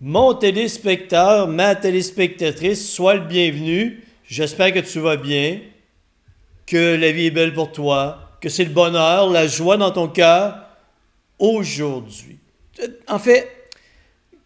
[0.00, 4.04] Mon téléspectateur, ma téléspectatrice, sois le bienvenu.
[4.28, 5.60] J'espère que tu vas bien,
[6.66, 10.08] que la vie est belle pour toi, que c'est le bonheur, la joie dans ton
[10.08, 10.66] cœur
[11.38, 12.38] aujourd'hui.
[13.08, 13.48] En fait,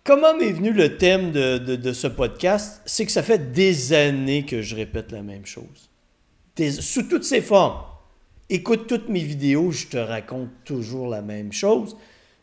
[0.05, 2.81] comment m'est venu le thème de, ce podcast?
[2.87, 5.91] C'est que ça fait des années que je répète la même chose.
[6.79, 7.83] sous toutes ses formes.
[8.51, 11.97] Écoute toutes mes vidéos, je te raconte toujours la même chose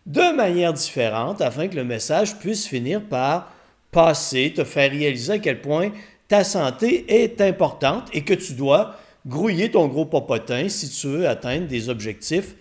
[0.07, 3.53] de manière différente afin que le message puisse finir par
[3.91, 5.91] passer, te faire réaliser à quel point
[6.27, 11.27] ta santé est importante et que tu dois grouiller ton gros popotin si tu veux
[11.27, 12.55] atteindre des objectifs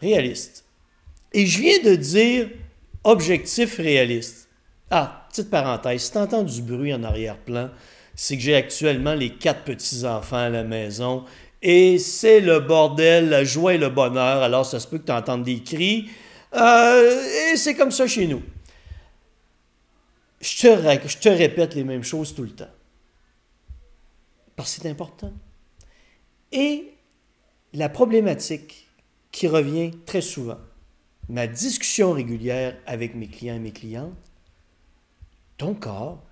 [0.00, 0.64] réalistes.
[1.34, 2.48] Et je viens de dire
[3.04, 4.48] objectif réaliste.
[4.90, 7.68] Ah, petite parenthèse, si tu entends du bruit en arrière-plan,
[8.14, 11.24] c'est que j'ai actuellement les quatre petits-enfants à la maison
[11.60, 14.42] et c'est le bordel, la joie et le bonheur.
[14.42, 16.08] Alors, ça se peut que tu entendes des cris.
[16.54, 18.42] Euh, et c'est comme ça chez nous.
[20.40, 22.70] Je te, répète les mêmes choses tout le temps.
[24.56, 25.32] Parce que c'est important.
[26.52, 26.94] Et
[27.72, 28.88] la problématique
[29.30, 30.58] qui revient très souvent,
[31.28, 34.16] ma discussion régulière avec mes clients et mes clientes,
[35.56, 36.24] ton corps,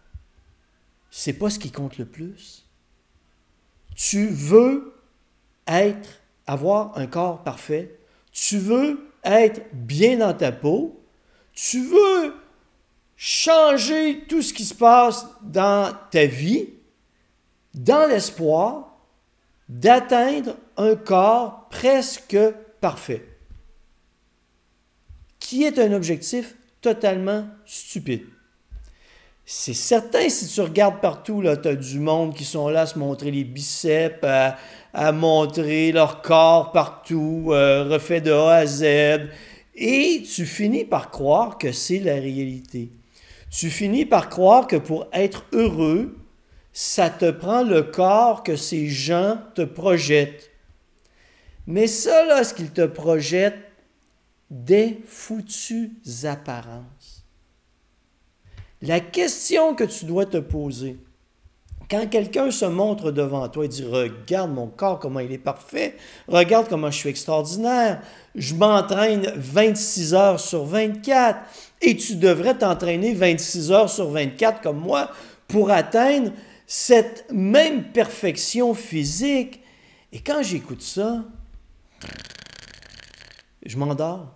[1.11, 2.67] c'est pas ce qui compte le plus.
[3.97, 4.95] Tu veux
[5.67, 7.99] être, avoir un corps parfait.
[8.33, 11.01] Tu veux être bien dans ta peau.
[11.53, 12.35] Tu veux
[13.17, 16.69] changer tout ce qui se passe dans ta vie
[17.75, 18.97] dans l'espoir
[19.69, 22.39] d'atteindre un corps presque
[22.81, 23.27] parfait,
[25.39, 28.27] qui est un objectif totalement stupide.
[29.45, 32.99] C'est certain, si tu regardes partout, tu as du monde qui sont là à se
[32.99, 34.19] montrer les biceps,
[35.13, 39.29] montrer leur corps partout, euh, refait de A à Z,
[39.75, 42.91] et tu finis par croire que c'est la réalité.
[43.51, 46.17] Tu finis par croire que pour être heureux,
[46.73, 50.51] ça te prend le corps que ces gens te projettent.
[51.67, 53.67] Mais ça, là, ce qu'ils te projettent,
[54.51, 55.93] des foutues
[56.25, 57.25] apparences.
[58.83, 60.99] La question que tu dois te poser,
[61.91, 65.97] quand quelqu'un se montre devant toi et dit Regarde mon corps, comment il est parfait,
[66.29, 68.03] regarde comment je suis extraordinaire,
[68.35, 71.39] je m'entraîne 26 heures sur 24,
[71.83, 75.11] et tu devrais t'entraîner 26 heures sur 24 comme moi
[75.49, 76.33] pour atteindre
[76.67, 79.61] cette même perfection physique.
[80.13, 81.25] Et quand j'écoute ça,
[83.65, 84.33] je m'endors.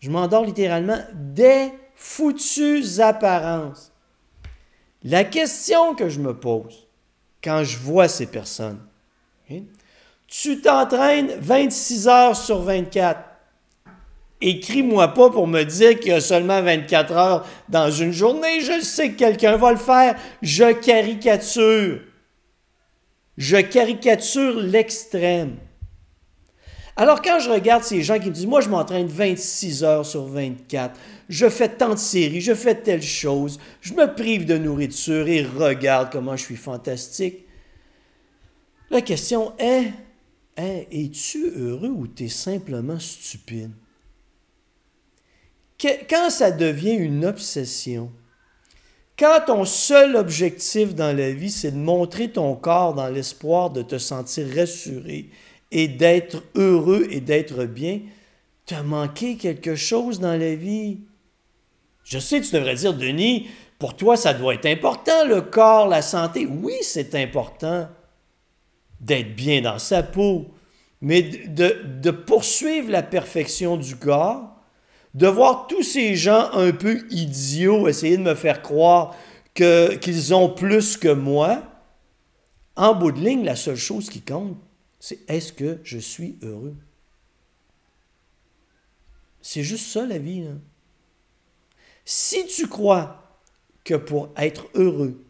[0.00, 3.89] Je m'endors littéralement des foutues apparences.
[5.02, 6.86] La question que je me pose
[7.42, 8.80] quand je vois ces personnes,
[10.26, 13.18] tu t'entraînes 26 heures sur 24.
[14.42, 18.60] Écris-moi pas pour me dire qu'il y a seulement 24 heures dans une journée.
[18.60, 20.16] Je sais que quelqu'un va le faire.
[20.40, 22.00] Je caricature.
[23.36, 25.56] Je caricature l'extrême.
[26.96, 30.26] Alors quand je regarde ces gens qui me disent, moi je m'entraîne 26 heures sur
[30.26, 35.28] 24, je fais tant de séries, je fais telle chose, je me prive de nourriture
[35.28, 37.46] et regarde comment je suis fantastique.
[38.90, 39.92] La question est,
[40.56, 43.70] es-tu heureux ou tu es simplement stupide?
[46.08, 48.10] quand ça devient une obsession,
[49.18, 53.82] quand ton seul objectif dans la vie, c'est de montrer ton corps dans l'espoir de
[53.82, 55.30] te sentir rassuré
[55.72, 58.00] et d'être heureux et d'être bien,
[58.66, 60.98] tu manqué quelque chose dans la vie?
[62.04, 63.48] Je sais, tu devrais dire, Denis,
[63.78, 66.46] pour toi, ça doit être important, le corps, la santé.
[66.46, 67.88] Oui, c'est important
[69.00, 70.48] d'être bien dans sa peau,
[71.00, 74.50] mais de, de poursuivre la perfection du corps,
[75.14, 79.16] de voir tous ces gens un peu idiots essayer de me faire croire
[79.54, 81.62] qu'ils ont plus que moi,
[82.76, 84.56] en bout de ligne, la seule chose qui compte,
[85.00, 86.76] c'est est-ce que je suis heureux?
[89.42, 90.46] C'est juste ça la vie.
[92.04, 93.38] Si tu crois
[93.84, 95.24] que pour être heureux,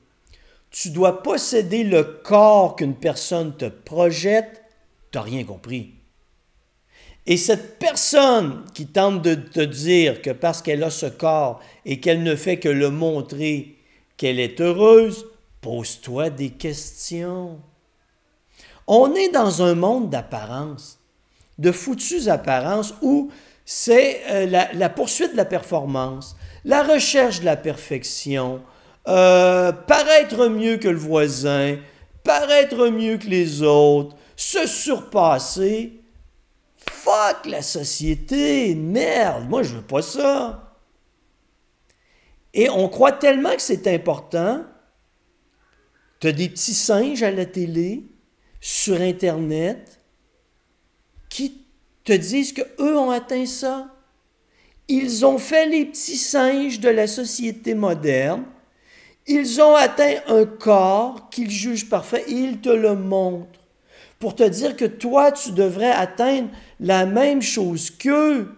[0.71, 4.63] tu dois posséder le corps qu'une personne te projette,
[5.13, 5.95] tu n'as rien compris.
[7.27, 12.01] Et cette personne qui tente de te dire que parce qu'elle a ce corps et
[12.01, 13.77] qu'elle ne fait que le montrer
[14.17, 15.27] qu'elle est heureuse,
[15.61, 17.61] pose-toi des questions.
[18.87, 20.99] On est dans un monde d'apparence,
[21.59, 23.31] de foutues apparences où
[23.65, 28.63] c'est euh, la, poursuite de la performance, la recherche de la perfection,
[29.09, 31.79] euh, paraître mieux que le voisin,
[32.25, 36.01] paraître mieux que les autres, se surpasser
[36.91, 40.77] Fuck la société, merde, moi je veux pas ça.
[42.53, 44.65] Et on croit tellement que c'est important.
[46.19, 48.05] Tu as des petits singes à la télé,
[48.61, 50.01] sur Internet,
[51.29, 51.65] qui
[52.05, 53.89] te disent qu'eux ont atteint ça.
[54.89, 58.45] Ils ont fait les petits singes de la société moderne.
[59.27, 63.61] Ils ont atteint un corps qu'ils jugent parfait et ils te le montrent
[64.21, 68.55] pour te dire que toi, tu devrais atteindre la même chose qu'eux.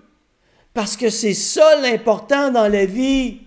[0.74, 3.42] Parce que c'est ça l'important dans la vie.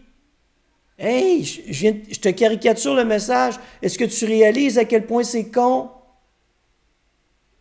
[0.97, 3.55] Hey, je, je te caricature le message.
[3.81, 5.89] Est-ce que tu réalises à quel point c'est con?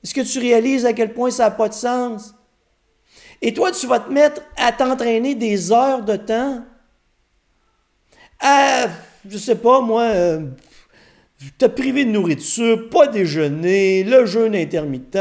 [0.04, 2.34] Est-ce que tu réalises à quel point ça n'a pas de sens?
[3.40, 6.64] Et toi, tu vas te mettre à t'entraîner des heures de temps
[8.40, 8.86] à,
[9.28, 10.46] je sais pas, moi, euh,
[11.58, 15.14] te priver de nourriture, pas déjeuner, le jeûne intermittent,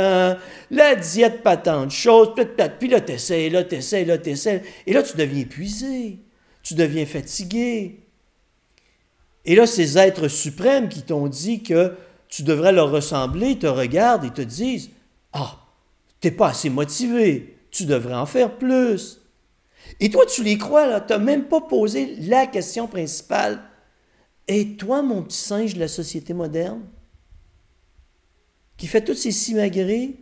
[0.71, 2.33] la diète de choses,
[2.79, 4.61] puis là, t'essayes, là, t'essayes, là, t'essayes.
[4.85, 6.19] Et là, tu deviens épuisé,
[6.61, 7.99] tu deviens fatigué.
[9.45, 11.93] Et là, ces êtres suprêmes qui t'ont dit que
[12.33, 14.89] tu devrais leur ressembler, te regardent et te disent
[15.33, 15.55] Ah,
[16.19, 19.21] t'es pas assez motivé, tu devrais en faire plus.
[19.99, 23.61] Et toi, tu les crois, là, tu n'as même pas posé la question principale.
[24.47, 26.81] Et toi, mon petit singe de la société moderne,
[28.77, 30.15] qui fait toutes ces simagrées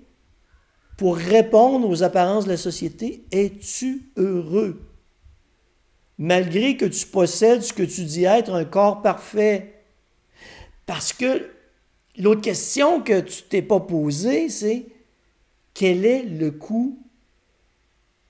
[0.97, 4.85] pour répondre aux apparences de la société, es-tu heureux?
[6.17, 9.85] Malgré que tu possèdes ce que tu dis être un corps parfait.
[10.85, 11.49] Parce que
[12.17, 14.85] l'autre question que tu t'es pas posée, c'est
[15.73, 16.99] quel est le coût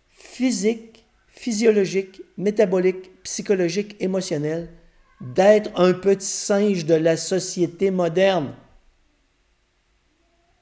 [0.10, 4.69] physique, physiologique, métabolique, psychologique, émotionnel
[5.19, 8.54] d'être un petit singe de la société moderne?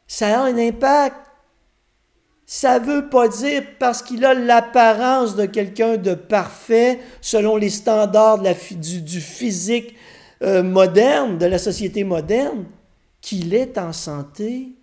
[0.07, 1.18] Ça a un impact.
[2.45, 7.69] Ça ne veut pas dire parce qu'il a l'apparence de quelqu'un de parfait selon les
[7.69, 9.95] standards du, physique
[10.42, 12.65] euh, moderne, de la société moderne,
[13.21, 14.75] qu'il est en santé.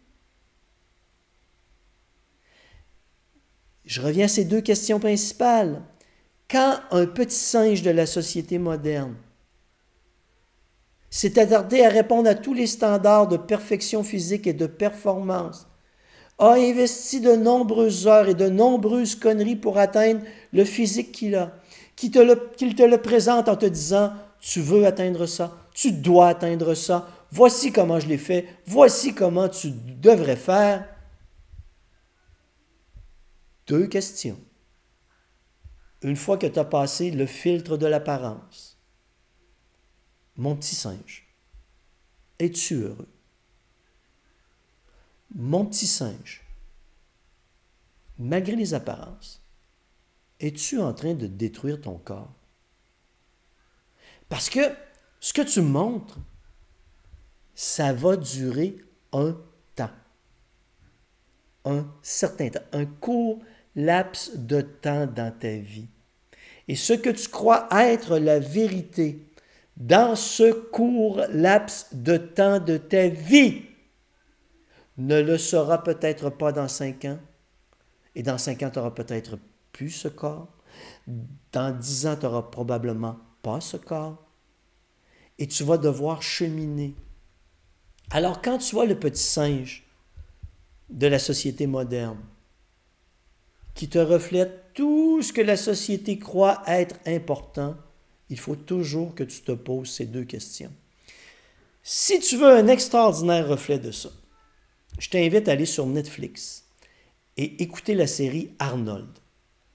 [3.84, 5.82] Je reviens à ces deux questions principales.
[6.50, 9.16] Quand un petit singe de la société moderne
[11.10, 15.66] s'est attardé à répondre à tous les standards de perfection physique et de performance,
[16.38, 20.20] a investi de nombreuses heures et de nombreuses conneries pour atteindre
[20.52, 21.52] le physique qu'il a,
[21.96, 27.08] qu'il te, le présente en te disant, tu veux atteindre ça, tu dois atteindre ça,
[27.36, 30.88] voici comment je l'ai fait, voici comment tu devrais faire,
[33.66, 34.40] deux questions.
[36.00, 38.78] Une fois que tu as passé le filtre de l'apparence,
[40.36, 41.28] mon petit singe,
[42.38, 43.12] es-tu heureux?
[45.34, 46.42] Mon petit singe,
[48.18, 49.42] malgré les apparences,
[50.40, 52.32] es-tu en train de détruire ton corps?
[54.30, 54.74] Parce que
[55.20, 56.18] ce que tu montres,
[57.56, 58.76] ça va durer
[59.12, 59.34] un
[59.74, 59.90] temps.
[61.64, 63.40] Un certain temps, un court
[63.74, 65.88] laps de temps dans ta vie.
[66.68, 69.26] Et ce que tu crois être la vérité
[69.76, 73.62] dans ce court laps de temps de ta vie
[74.98, 77.18] ne le sera peut-être pas dans cinq ans.
[78.14, 79.38] Et dans cinq ans, tu n'auras peut-être
[79.72, 80.48] plus ce corps.
[81.52, 84.22] Dans dix ans, tu n'auras probablement pas ce corps.
[85.38, 86.94] Et tu vas devoir cheminer.
[88.10, 89.84] Alors quand tu vois le petit singe
[90.88, 92.20] de la société moderne,
[93.74, 97.76] qui te reflète tout ce que la société croit être important,
[98.30, 100.72] il faut toujours que tu te poses ces deux questions.
[101.82, 104.10] Si tu veux un extraordinaire reflet de ça,
[104.98, 106.64] je t'invite à aller sur Netflix
[107.36, 109.10] et écouter la série Arnold.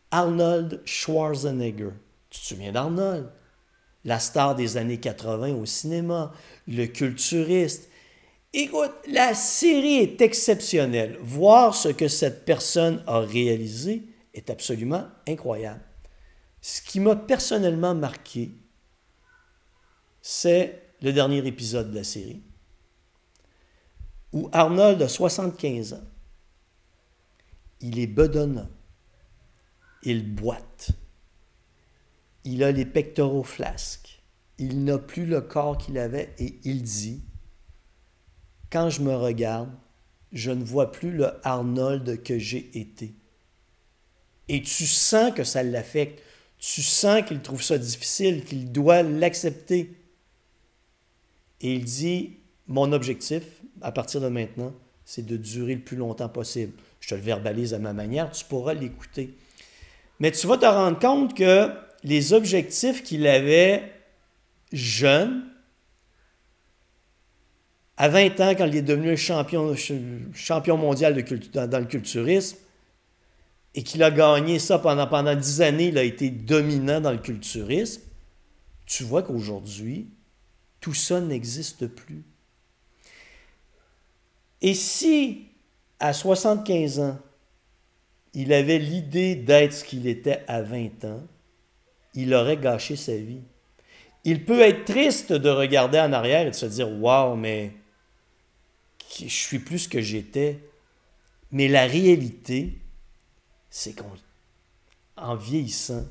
[0.10, 1.92] Arnold Schwarzenegger.
[2.30, 3.30] Tu te souviens d'Arnold?
[4.04, 6.34] La star des années 80 au cinéma,
[6.68, 7.91] le culturiste,
[8.54, 11.18] Écoute, la série est exceptionnelle.
[11.22, 14.04] Voir ce que cette personne a réalisé
[14.34, 15.84] est absolument incroyable.
[16.60, 18.52] Ce qui m'a personnellement marqué,
[20.22, 22.44] c'est le dernier épisode de la série,
[24.34, 26.04] où Arnold a 75 ans.
[27.80, 28.70] Il est bedonnant.
[30.04, 30.92] Il boite.
[32.44, 34.22] Il a les pectoraux flasques.
[34.58, 37.24] Il n'a plus le corps qu'il avait et il dit
[38.72, 39.70] quand je me regarde,
[40.32, 43.14] je ne vois plus le Arnold que j'ai été.
[44.48, 46.22] Et tu sens que ça l'affecte.
[46.58, 49.94] Tu sens qu'il trouve ça difficile, qu'il doit l'accepter.
[51.60, 52.38] Et il dit,
[52.68, 53.44] mon objectif,
[53.82, 54.74] à partir de maintenant,
[55.06, 56.74] c'est de durer le plus longtemps possible.
[57.00, 59.36] Je te le verbalise à ma manière, tu pourras l'écouter.
[60.20, 61.70] Mais tu vas te rendre compte que
[62.04, 63.92] les objectifs qu'il avait
[64.72, 65.51] jeune,
[68.02, 69.76] à 20 ans, quand il est devenu champion,
[70.34, 72.58] champion mondial dans, le culturisme,
[73.76, 77.20] et qu'il a gagné ça pendant, pendant 10 années, il a été dominant dans le
[77.20, 78.02] culturisme,
[78.88, 80.08] tu vois qu'aujourd'hui,
[80.80, 82.24] tout ça n'existe plus.
[84.64, 85.50] Et si,
[86.00, 87.20] à 75 ans,
[88.34, 91.22] il avait l'idée d'être ce qu'il était à 20 ans,
[92.16, 93.44] il aurait gâché sa vie.
[94.24, 97.74] Il peut être triste de regarder en arrière et de se dire Waouh, mais
[99.20, 100.60] je suis plus ce que j'étais.
[101.52, 102.80] Mais la réalité,
[103.70, 106.06] c'est qu'en vieillissant,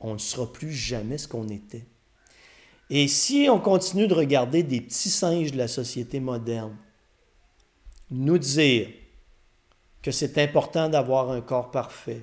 [0.00, 1.84] on ne sera plus jamais ce qu'on était.
[2.88, 6.76] Et si on continue de regarder des petits singes de la société moderne,
[8.10, 8.88] nous dire
[10.02, 12.22] que c'est important d'avoir un corps parfait,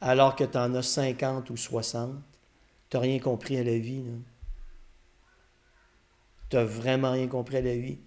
[0.00, 2.14] alors que tu en as 50 ou 60,
[2.88, 4.04] tu n'as rien compris à la vie.
[6.48, 7.98] Tu n'as vraiment rien compris à la vie.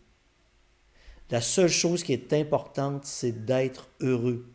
[1.31, 4.45] La seule chose qui est importante, c'est d'être heureux,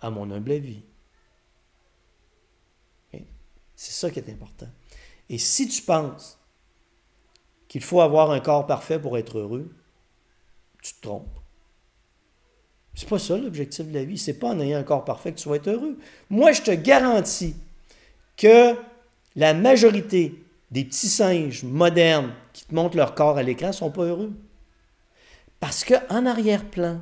[0.00, 0.82] à mon humble avis.
[3.80, 4.68] C'est ça qui est important.
[5.30, 6.38] Et si tu penses
[7.66, 9.74] qu'il faut avoir un corps parfait pour être heureux,
[10.82, 11.40] tu te trompes.
[12.94, 14.18] C'est pas ça l'objectif de la vie.
[14.18, 15.96] C'est pas en ayant un corps parfait que tu vas être heureux.
[16.28, 17.56] Moi, je te garantis
[18.36, 18.76] que
[19.34, 23.90] la majorité des petits singes modernes qui te montrent leur corps à l'écran ne sont
[23.90, 24.34] pas heureux.
[25.60, 27.00] Parce qu'en arrière-plan,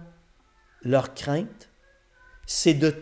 [0.82, 1.70] leur crainte,
[2.44, 2.94] c'est de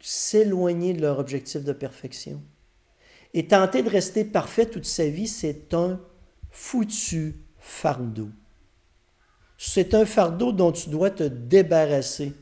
[0.00, 2.40] s'éloigner de leur objectif de perfection.
[3.34, 6.00] Et tenter de rester parfait toute sa vie, c'est un
[6.50, 8.28] foutu fardeau.
[9.58, 12.32] C'est un fardeau dont tu dois te débarrasser.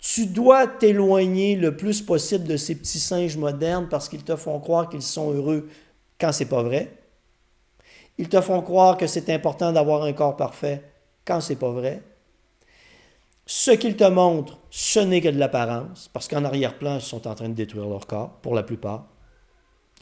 [0.00, 4.58] Tu dois t'éloigner le plus possible de ces petits singes modernes parce qu'ils te font
[4.60, 5.68] croire qu'ils sont heureux
[6.18, 6.92] quand c'est pas vrai.
[8.16, 10.82] Ils te font croire que c'est important d'avoir un corps parfait
[11.28, 12.02] quand c'est pas vrai.
[13.46, 17.34] Ce qu'ils te montrent, ce n'est que de l'apparence, parce qu'en arrière-plan, ils sont en
[17.36, 19.06] train de détruire leur corps, pour la plupart.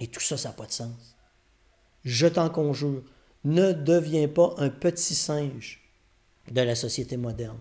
[0.00, 1.16] Et tout ça, ça n'a pas de sens
[2.06, 3.02] je t'en conjure,
[3.44, 5.82] ne deviens pas un petit singe
[6.50, 7.58] de la société moderne.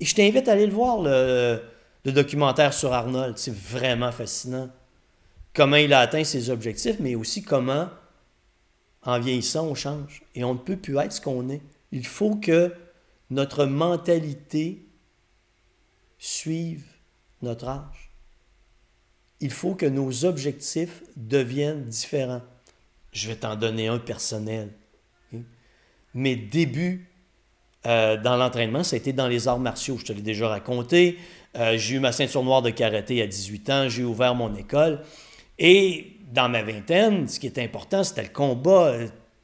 [0.00, 1.62] Et je t'invite à aller le voir, le,
[2.04, 3.38] documentaire sur Arnold.
[3.38, 4.68] C'est vraiment fascinant.
[5.54, 7.88] Comment il a atteint ses objectifs, mais aussi comment,
[9.04, 10.22] en vieillissant, on change.
[10.34, 11.62] Et on ne peut plus être ce qu'on est.
[11.92, 12.74] Il faut que
[13.30, 14.86] notre mentalité
[16.18, 16.84] suive
[17.42, 18.10] notre âge.
[19.40, 22.42] Il faut que nos objectifs deviennent différents.
[23.12, 24.70] Je vais t'en donner un personnel.
[26.12, 27.08] Mes débuts
[27.86, 29.96] euh, dans l'entraînement, ça a été dans les arts martiaux.
[29.96, 31.18] Je te l'ai déjà raconté.
[31.56, 33.88] Euh, j'ai eu ma ceinture noire de karaté à 18 ans.
[33.88, 35.00] J'ai ouvert mon école.
[35.58, 38.94] Et dans ma vingtaine, ce qui est important, c'était le combat.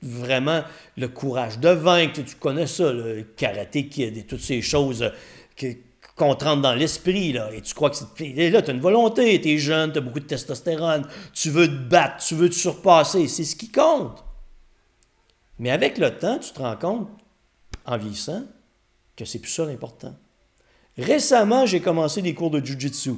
[0.05, 0.63] Euh, vraiment,
[0.97, 2.23] le courage de vaincre.
[2.23, 5.11] Tu connais ça, le karaté kid et toutes ces choses
[6.17, 8.51] qu'on te rentre dans l'esprit, là, et tu crois que c'est...
[8.51, 11.69] là, tu as une volonté, tu es jeune, tu as beaucoup de testostérone, tu veux
[11.69, 14.25] te battre, tu veux te surpasser, c'est ce qui compte.
[15.59, 17.09] Mais avec le temps, tu te rends compte,
[17.85, 18.45] en vieillissant,
[19.15, 20.15] que c'est plus ça l'important.
[20.97, 23.15] Récemment, j'ai commencé des cours de Jiu-Jitsu.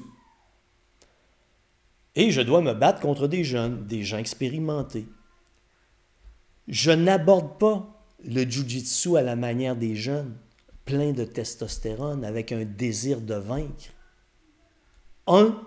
[2.17, 5.07] Et je dois me battre contre des jeunes, des gens expérimentés.
[6.69, 10.37] Je n'aborde pas le Jiu-Jitsu à la manière des jeunes
[10.89, 13.93] plein de testostérone, avec un désir de vaincre.
[15.27, 15.61] Un,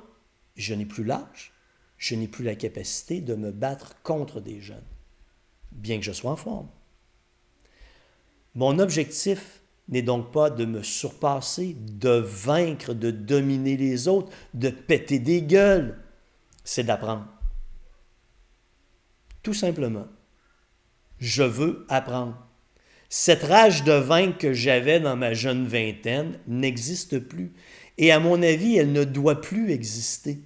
[0.55, 1.53] je n'ai plus l'âge,
[1.99, 4.83] je n'ai plus la capacité de me battre contre des jeunes,
[5.71, 6.69] bien que je sois en forme.
[8.55, 14.69] Mon objectif n'est donc pas de me surpasser, de vaincre, de dominer les autres, de
[14.69, 15.99] péter des gueules,
[16.63, 17.27] c'est d'apprendre.
[19.43, 20.07] Tout simplement.
[21.21, 22.35] Je veux apprendre.
[23.07, 27.53] Cette rage de vaincre que j'avais dans ma jeune vingtaine n'existe plus.
[27.97, 30.39] Et à mon avis, elle ne doit plus exister.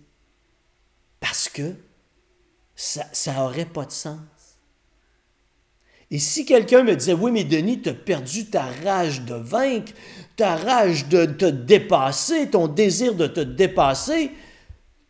[1.22, 1.74] Parce que
[2.76, 4.20] ça n'aurait pas de sens.
[6.12, 9.94] Et si quelqu'un me disait, oui, mais Denis, tu as perdu ta rage de vaincre,
[10.36, 14.32] ta rage de te dépasser, ton désir de te dépasser,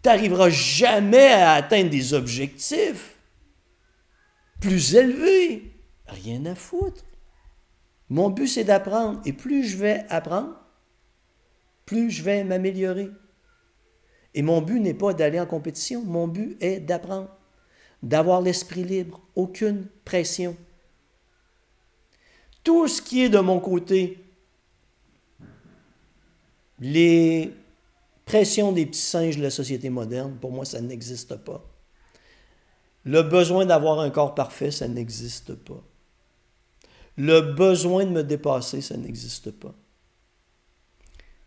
[0.03, 3.14] tu n'arriveras jamais à atteindre des objectifs
[4.65, 5.72] plus élevés.
[6.07, 7.03] Rien à foutre.
[8.10, 9.22] Mon but, c'est d'apprendre.
[9.25, 10.55] Et plus je vais apprendre,
[11.86, 13.10] plus je vais m'améliorer.
[14.34, 16.03] Et mon but n'est pas d'aller en compétition.
[16.03, 17.29] Mon but est d'apprendre,
[18.01, 20.57] d'avoir l'esprit libre, aucune pression.
[22.63, 24.24] Tout ce qui est de mon côté,
[26.79, 27.53] les
[28.25, 31.63] pression des petits singes de la société moderne, pour moi, ça n'existe pas.
[33.05, 35.83] Le besoin d'avoir un corps parfait, ça n'existe pas.
[37.17, 39.75] Le besoin de me dépasser, ça n'existe pas.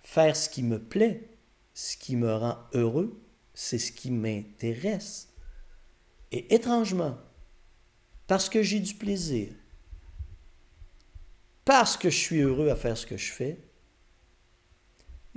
[0.00, 1.28] Faire ce qui me plaît,
[1.74, 3.20] ce qui me rend heureux,
[3.54, 5.28] c'est ce qui m'intéresse.
[6.30, 7.18] Et étrangement,
[8.28, 9.52] parce que j'ai du plaisir,
[11.64, 13.58] parce que je suis heureux à faire ce que je fais,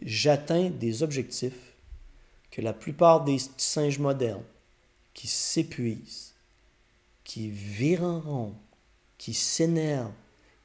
[0.02, 1.76] j'atteins des objectifs
[2.52, 4.44] que la plupart des singes modernes
[5.14, 6.34] qui s'épuisent,
[7.24, 8.56] qui virent en rond,
[9.18, 10.12] qui s'énervent,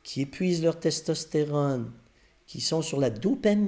[0.02, 1.92] qui épuisent leur testostérone,
[2.46, 3.66] qui sont sur la dopamine.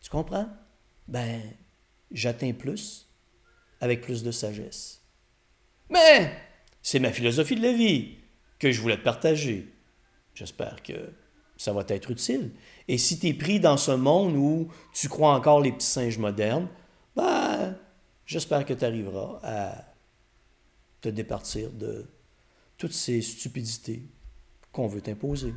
[0.00, 0.48] Tu comprends?
[1.06, 1.42] Ben,
[2.10, 3.06] j'atteins plus
[3.80, 5.00] avec plus de sagesse.
[5.90, 6.32] Mais
[6.82, 8.16] c'est ma philosophie de la vie
[8.58, 9.72] que je voulais te partager.
[10.34, 11.12] J'espère que
[11.56, 12.52] ça va t'être utile.
[12.86, 16.18] Et si tu es pris dans ce monde où tu crois encore les petits singes
[16.18, 16.68] modernes,
[17.16, 17.76] ben,
[18.28, 19.84] j'espère que tu arriveras à
[21.00, 22.06] te départir de
[22.76, 24.02] toutes ces stupidités
[24.70, 25.54] qu'on veut t'imposer.